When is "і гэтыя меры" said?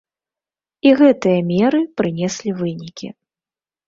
0.91-1.81